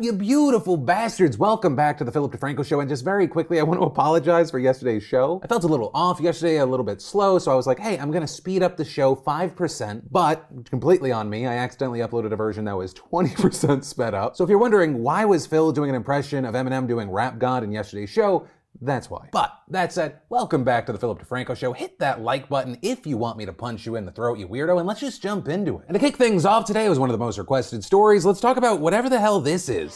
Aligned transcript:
you 0.00 0.12
beautiful 0.12 0.76
bastards? 0.76 1.38
Welcome 1.38 1.74
back 1.74 1.98
to 1.98 2.04
the 2.04 2.12
Philip 2.12 2.32
DeFranco 2.32 2.64
Show. 2.64 2.78
And 2.78 2.88
just 2.88 3.04
very 3.04 3.26
quickly, 3.26 3.58
I 3.58 3.64
want 3.64 3.80
to 3.80 3.84
apologize 3.84 4.50
for 4.50 4.60
yesterday's 4.60 5.02
show. 5.02 5.40
I 5.42 5.48
felt 5.48 5.64
a 5.64 5.66
little 5.68 5.90
off 5.92 6.20
yesterday, 6.20 6.58
a 6.58 6.66
little 6.66 6.86
bit 6.86 7.02
slow, 7.02 7.38
so 7.40 7.50
I 7.50 7.56
was 7.56 7.66
like, 7.66 7.80
hey, 7.80 7.98
I'm 7.98 8.12
going 8.12 8.22
to 8.22 8.28
speed 8.28 8.62
up 8.62 8.76
the 8.76 8.84
show 8.84 9.16
5%, 9.16 10.02
but 10.10 10.48
completely 10.70 11.10
on 11.10 11.28
me, 11.28 11.46
I 11.46 11.54
accidentally 11.56 11.98
uploaded 11.98 12.32
a 12.32 12.36
version 12.36 12.64
that 12.66 12.76
was 12.76 12.94
20% 12.94 13.82
sped 13.82 14.14
up. 14.14 14.36
So 14.36 14.44
if 14.44 14.50
you're 14.50 14.58
wondering 14.58 15.02
why 15.02 15.24
was 15.24 15.46
Phil 15.46 15.72
doing 15.72 15.90
an 15.90 15.96
impression 15.96 16.44
of 16.44 16.54
Eminem 16.54 16.86
doing 16.86 17.10
Rap 17.10 17.38
God 17.38 17.64
in 17.64 17.72
yesterday's 17.72 18.10
show, 18.10 18.46
that's 18.80 19.10
why. 19.10 19.28
But 19.32 19.52
that 19.68 19.92
said, 19.92 20.20
welcome 20.28 20.62
back 20.62 20.86
to 20.86 20.92
the 20.92 20.98
Philip 20.98 21.20
DeFranco 21.20 21.56
Show. 21.56 21.72
Hit 21.72 21.98
that 21.98 22.20
like 22.20 22.48
button 22.48 22.78
if 22.82 23.06
you 23.06 23.16
want 23.16 23.36
me 23.36 23.44
to 23.46 23.52
punch 23.52 23.84
you 23.86 23.96
in 23.96 24.06
the 24.06 24.12
throat, 24.12 24.38
you 24.38 24.46
weirdo, 24.46 24.78
and 24.78 24.86
let's 24.86 25.00
just 25.00 25.20
jump 25.22 25.48
into 25.48 25.78
it. 25.78 25.84
And 25.88 25.94
to 25.94 26.00
kick 26.00 26.16
things 26.16 26.44
off 26.44 26.64
today 26.64 26.88
was 26.88 26.98
one 26.98 27.10
of 27.10 27.12
the 27.12 27.18
most 27.24 27.38
requested 27.38 27.82
stories. 27.82 28.24
Let's 28.24 28.40
talk 28.40 28.56
about 28.56 28.80
whatever 28.80 29.08
the 29.08 29.18
hell 29.18 29.40
this 29.40 29.68
is. 29.68 29.94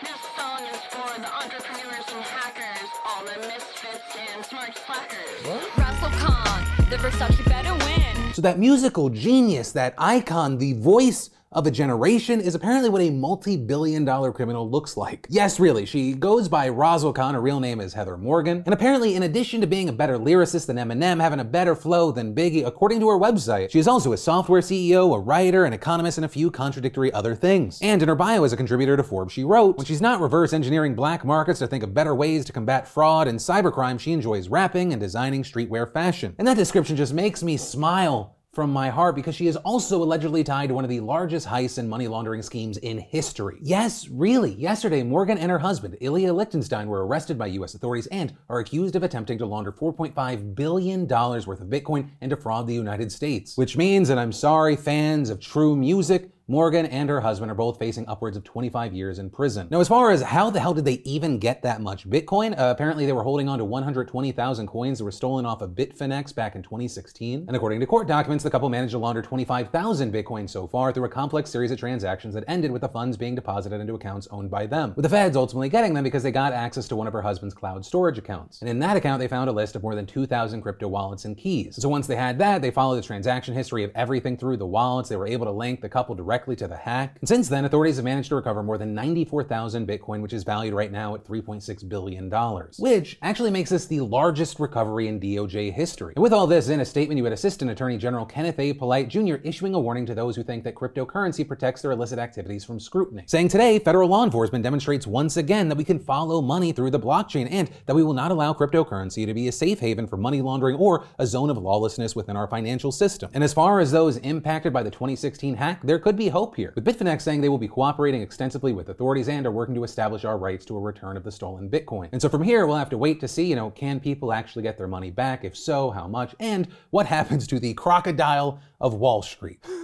This 0.00 0.10
song 0.36 0.62
is 0.62 0.76
for 0.90 1.18
the 1.20 1.34
entrepreneurs 1.34 2.04
and 2.12 2.22
hackers, 2.22 2.88
all 3.04 3.24
the 3.24 3.38
misfits 3.48 4.16
and 4.32 4.44
smart 4.44 4.78
slackers. 4.86 5.62
Razzlekhan, 5.74 6.90
the 6.90 6.96
Versace 6.96 7.44
better 7.46 7.74
win. 7.84 8.32
So 8.34 8.42
that 8.42 8.58
musical 8.60 9.08
genius, 9.08 9.72
that 9.72 9.94
icon, 9.98 10.58
the 10.58 10.74
voice 10.74 11.30
of 11.52 11.66
a 11.66 11.70
generation 11.70 12.40
is 12.40 12.54
apparently 12.54 12.90
what 12.90 13.00
a 13.00 13.10
multi-billion 13.10 14.04
dollar 14.04 14.32
criminal 14.32 14.68
looks 14.68 14.96
like. 14.96 15.26
Yes, 15.30 15.60
really, 15.60 15.86
she 15.86 16.12
goes 16.12 16.48
by 16.48 16.68
Razzlekhan, 16.68 17.32
her 17.32 17.40
real 17.40 17.60
name 17.60 17.80
is 17.80 17.94
Heather 17.94 18.16
Morgan, 18.16 18.62
and 18.66 18.74
apparently 18.74 19.14
in 19.14 19.22
addition 19.22 19.60
to 19.60 19.66
being 19.66 19.88
a 19.88 19.92
better 19.92 20.18
lyricist 20.18 20.66
than 20.66 20.76
Eminem, 20.76 21.20
having 21.20 21.40
a 21.40 21.44
better 21.44 21.76
flow 21.76 22.10
than 22.10 22.34
Biggie, 22.34 22.66
according 22.66 23.00
to 23.00 23.08
her 23.08 23.18
website, 23.18 23.70
she 23.70 23.78
is 23.78 23.88
also 23.88 24.12
a 24.12 24.16
software 24.16 24.60
CEO, 24.60 25.14
a 25.14 25.18
writer, 25.18 25.64
an 25.64 25.72
economist, 25.72 26.18
and 26.18 26.24
a 26.24 26.28
few 26.28 26.50
contradictory 26.50 27.12
other 27.12 27.34
things. 27.34 27.78
And 27.80 28.02
in 28.02 28.08
her 28.08 28.14
bio 28.14 28.44
as 28.44 28.52
a 28.52 28.56
contributor 28.56 28.96
to 28.96 29.02
Forbes, 29.02 29.32
she 29.32 29.44
wrote, 29.44 29.76
when 29.76 29.86
she's 29.86 30.02
not 30.02 30.20
reverse 30.20 30.52
engineering 30.52 30.94
black 30.94 31.24
markets 31.24 31.60
to 31.60 31.66
think 31.66 31.84
of 31.84 31.94
better 31.94 32.14
ways 32.14 32.44
to 32.46 32.52
combat 32.52 32.88
fraud 32.88 33.28
and 33.28 33.38
cybercrime, 33.38 34.00
she 34.00 34.12
enjoys 34.12 34.48
rapping 34.48 34.92
and 34.92 35.00
designing 35.00 35.42
streetwear 35.42 35.90
fashion. 35.90 36.34
And 36.38 36.46
that 36.48 36.56
description 36.56 36.96
just 36.96 37.14
makes 37.14 37.42
me 37.42 37.56
smile 37.56 38.35
from 38.56 38.72
my 38.72 38.88
heart 38.88 39.14
because 39.14 39.34
she 39.34 39.48
is 39.48 39.56
also 39.58 40.02
allegedly 40.02 40.42
tied 40.42 40.68
to 40.68 40.74
one 40.74 40.82
of 40.82 40.88
the 40.88 40.98
largest 40.98 41.46
heists 41.46 41.76
and 41.76 41.86
money 41.86 42.08
laundering 42.08 42.40
schemes 42.40 42.78
in 42.78 42.96
history. 42.96 43.58
Yes, 43.60 44.08
really. 44.08 44.54
Yesterday, 44.54 45.02
Morgan 45.02 45.36
and 45.36 45.50
her 45.50 45.58
husband, 45.58 45.98
Ilya 46.00 46.32
Lichtenstein, 46.32 46.88
were 46.88 47.06
arrested 47.06 47.36
by 47.36 47.48
U.S. 47.48 47.74
authorities 47.74 48.06
and 48.06 48.32
are 48.48 48.60
accused 48.60 48.96
of 48.96 49.02
attempting 49.02 49.36
to 49.36 49.44
launder 49.44 49.72
$4.5 49.72 50.54
billion 50.54 51.06
worth 51.06 51.60
of 51.60 51.68
Bitcoin 51.68 52.08
and 52.22 52.30
defraud 52.30 52.66
the 52.66 52.72
United 52.72 53.12
States. 53.12 53.58
Which 53.58 53.76
means, 53.76 54.08
and 54.08 54.18
I'm 54.18 54.32
sorry, 54.32 54.74
fans 54.74 55.28
of 55.28 55.38
true 55.38 55.76
music, 55.76 56.30
Morgan 56.48 56.86
and 56.86 57.10
her 57.10 57.20
husband 57.20 57.50
are 57.50 57.56
both 57.56 57.76
facing 57.76 58.06
upwards 58.06 58.36
of 58.36 58.44
25 58.44 58.94
years 58.94 59.18
in 59.18 59.28
prison. 59.28 59.66
Now, 59.68 59.80
as 59.80 59.88
far 59.88 60.12
as 60.12 60.22
how 60.22 60.48
the 60.48 60.60
hell 60.60 60.74
did 60.74 60.84
they 60.84 61.02
even 61.04 61.40
get 61.40 61.62
that 61.62 61.80
much 61.80 62.08
Bitcoin, 62.08 62.52
uh, 62.52 62.70
apparently 62.70 63.04
they 63.04 63.12
were 63.12 63.24
holding 63.24 63.48
on 63.48 63.58
to 63.58 63.64
120,000 63.64 64.68
coins 64.68 64.98
that 64.98 65.04
were 65.04 65.10
stolen 65.10 65.44
off 65.44 65.60
of 65.60 65.70
Bitfinex 65.70 66.32
back 66.32 66.54
in 66.54 66.62
2016. 66.62 67.46
And 67.48 67.56
according 67.56 67.80
to 67.80 67.86
court 67.86 68.06
documents, 68.06 68.44
the 68.44 68.50
couple 68.50 68.68
managed 68.68 68.92
to 68.92 68.98
launder 68.98 69.22
25,000 69.22 70.12
Bitcoin 70.12 70.48
so 70.48 70.68
far 70.68 70.92
through 70.92 71.06
a 71.06 71.08
complex 71.08 71.50
series 71.50 71.72
of 71.72 71.80
transactions 71.80 72.32
that 72.34 72.44
ended 72.46 72.70
with 72.70 72.82
the 72.82 72.88
funds 72.90 73.16
being 73.16 73.34
deposited 73.34 73.80
into 73.80 73.94
accounts 73.94 74.28
owned 74.30 74.48
by 74.48 74.66
them, 74.66 74.92
with 74.94 75.02
the 75.02 75.08
feds 75.08 75.36
ultimately 75.36 75.68
getting 75.68 75.94
them 75.94 76.04
because 76.04 76.22
they 76.22 76.30
got 76.30 76.52
access 76.52 76.86
to 76.86 76.94
one 76.94 77.08
of 77.08 77.12
her 77.12 77.22
husband's 77.22 77.56
cloud 77.56 77.84
storage 77.84 78.18
accounts. 78.18 78.60
And 78.60 78.70
in 78.70 78.78
that 78.78 78.96
account, 78.96 79.18
they 79.18 79.26
found 79.26 79.50
a 79.50 79.52
list 79.52 79.74
of 79.74 79.82
more 79.82 79.96
than 79.96 80.06
2,000 80.06 80.62
crypto 80.62 80.86
wallets 80.86 81.24
and 81.24 81.36
keys. 81.36 81.74
So 81.74 81.88
once 81.88 82.06
they 82.06 82.14
had 82.14 82.38
that, 82.38 82.62
they 82.62 82.70
followed 82.70 82.98
the 82.98 83.02
transaction 83.02 83.52
history 83.52 83.82
of 83.82 83.90
everything 83.96 84.36
through 84.36 84.58
the 84.58 84.66
wallets. 84.66 85.08
They 85.08 85.16
were 85.16 85.26
able 85.26 85.46
to 85.46 85.50
link 85.50 85.80
the 85.80 85.88
couple 85.88 86.14
directly 86.14 86.35
to 86.44 86.68
the 86.68 86.76
hack. 86.76 87.16
And 87.20 87.28
since 87.28 87.48
then, 87.48 87.64
authorities 87.64 87.96
have 87.96 88.04
managed 88.04 88.28
to 88.28 88.36
recover 88.36 88.62
more 88.62 88.78
than 88.78 88.94
94,000 88.94 89.86
Bitcoin, 89.86 90.20
which 90.20 90.32
is 90.32 90.44
valued 90.44 90.74
right 90.74 90.92
now 90.92 91.14
at 91.14 91.24
$3.6 91.24 91.88
billion, 91.88 92.30
which 92.78 93.18
actually 93.22 93.50
makes 93.50 93.70
this 93.70 93.86
the 93.86 94.00
largest 94.00 94.60
recovery 94.60 95.08
in 95.08 95.18
DOJ 95.18 95.72
history. 95.72 96.12
And 96.16 96.22
with 96.22 96.32
all 96.32 96.46
this, 96.46 96.68
in 96.68 96.80
a 96.80 96.84
statement, 96.84 97.18
you 97.18 97.24
had 97.24 97.32
Assistant 97.32 97.70
Attorney 97.70 97.96
General 97.96 98.26
Kenneth 98.26 98.58
A. 98.58 98.72
Polite 98.74 99.08
Jr. 99.08 99.36
issuing 99.44 99.74
a 99.74 99.80
warning 99.80 100.06
to 100.06 100.14
those 100.14 100.36
who 100.36 100.42
think 100.42 100.62
that 100.64 100.74
cryptocurrency 100.74 101.46
protects 101.46 101.82
their 101.82 101.92
illicit 101.92 102.18
activities 102.18 102.64
from 102.64 102.78
scrutiny, 102.78 103.24
saying 103.26 103.48
today, 103.48 103.78
federal 103.78 104.08
law 104.08 104.24
enforcement 104.24 104.62
demonstrates 104.62 105.06
once 105.06 105.36
again 105.36 105.68
that 105.68 105.78
we 105.78 105.84
can 105.84 105.98
follow 105.98 106.40
money 106.42 106.72
through 106.72 106.90
the 106.90 107.00
blockchain 107.00 107.48
and 107.50 107.70
that 107.86 107.94
we 107.94 108.02
will 108.02 108.14
not 108.14 108.30
allow 108.30 108.52
cryptocurrency 108.52 109.26
to 109.26 109.34
be 109.34 109.48
a 109.48 109.52
safe 109.52 109.80
haven 109.80 110.06
for 110.06 110.16
money 110.16 110.42
laundering 110.42 110.76
or 110.76 111.04
a 111.18 111.26
zone 111.26 111.50
of 111.50 111.56
lawlessness 111.56 112.14
within 112.14 112.36
our 112.36 112.46
financial 112.46 112.92
system. 112.92 113.30
And 113.34 113.42
as 113.42 113.52
far 113.52 113.80
as 113.80 113.90
those 113.90 114.18
impacted 114.18 114.72
by 114.72 114.82
the 114.82 114.90
2016 114.90 115.54
hack, 115.54 115.80
there 115.82 115.98
could 115.98 116.16
be 116.16 116.25
hope 116.28 116.56
here, 116.56 116.72
with 116.74 116.84
Bitfinex 116.84 117.22
saying 117.22 117.40
they 117.40 117.48
will 117.48 117.58
be 117.58 117.68
cooperating 117.68 118.22
extensively 118.22 118.72
with 118.72 118.88
authorities 118.88 119.28
and 119.28 119.46
are 119.46 119.50
working 119.50 119.74
to 119.74 119.84
establish 119.84 120.24
our 120.24 120.38
rights 120.38 120.64
to 120.66 120.76
a 120.76 120.80
return 120.80 121.16
of 121.16 121.24
the 121.24 121.32
stolen 121.32 121.68
Bitcoin. 121.68 122.08
And 122.12 122.20
so 122.20 122.28
from 122.28 122.42
here, 122.42 122.66
we'll 122.66 122.76
have 122.76 122.90
to 122.90 122.98
wait 122.98 123.20
to 123.20 123.28
see, 123.28 123.44
you 123.44 123.56
know, 123.56 123.70
can 123.70 124.00
people 124.00 124.32
actually 124.32 124.62
get 124.62 124.78
their 124.78 124.88
money 124.88 125.10
back? 125.10 125.44
If 125.44 125.56
so, 125.56 125.90
how 125.90 126.08
much? 126.08 126.34
And 126.40 126.68
what 126.90 127.06
happens 127.06 127.46
to 127.48 127.58
the 127.58 127.74
crocodile 127.74 128.60
of 128.80 128.94
Wall 128.94 129.22
Street? 129.22 129.64